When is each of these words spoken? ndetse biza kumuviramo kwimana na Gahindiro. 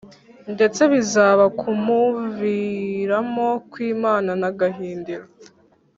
ndetse 0.53 0.81
biza 0.91 1.25
kumuviramo 1.59 3.47
kwimana 3.71 4.31
na 4.41 4.49
Gahindiro. 4.59 5.25